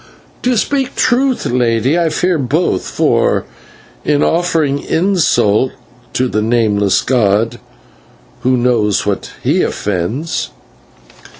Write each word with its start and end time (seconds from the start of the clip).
"To 0.41 0.57
speak 0.57 0.95
truth, 0.95 1.45
lady, 1.45 1.95
I 1.95 2.09
fear 2.09 2.39
both, 2.39 2.89
for, 2.89 3.45
in 4.03 4.23
offering 4.23 4.79
insult 4.79 5.73
to 6.13 6.27
the 6.27 6.41
Nameless 6.41 7.01
god, 7.03 7.59
who 8.39 8.57
knows 8.57 9.05
what 9.05 9.29
he 9.43 9.61
offends? 9.61 10.49